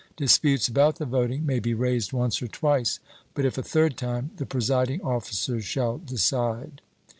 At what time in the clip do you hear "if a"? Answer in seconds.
3.45-3.61